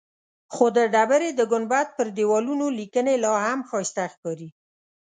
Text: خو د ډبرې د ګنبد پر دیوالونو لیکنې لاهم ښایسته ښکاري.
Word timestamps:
خو 0.53 0.65
د 0.77 0.79
ډبرې 0.93 1.29
د 1.35 1.41
ګنبد 1.51 1.87
پر 1.97 2.07
دیوالونو 2.17 2.65
لیکنې 2.79 3.15
لاهم 3.25 3.59
ښایسته 3.69 4.03
ښکاري. 4.13 4.49